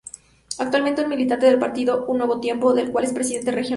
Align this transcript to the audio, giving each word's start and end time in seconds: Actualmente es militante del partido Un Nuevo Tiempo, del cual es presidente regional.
Actualmente 0.57 1.03
es 1.03 1.07
militante 1.07 1.45
del 1.45 1.59
partido 1.59 2.07
Un 2.07 2.17
Nuevo 2.17 2.39
Tiempo, 2.39 2.73
del 2.73 2.91
cual 2.91 3.03
es 3.03 3.13
presidente 3.13 3.51
regional. 3.51 3.69